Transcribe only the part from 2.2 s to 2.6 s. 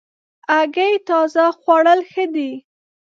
دي.